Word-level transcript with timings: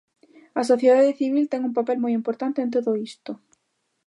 A 0.59 0.61
sociedade 0.71 1.17
civil 1.19 1.45
ten 1.51 1.61
un 1.69 1.73
papel 1.77 1.97
moi 2.01 2.13
importante 2.19 2.59
en 2.65 2.69
todo 2.75 2.91
isto. 3.09 3.31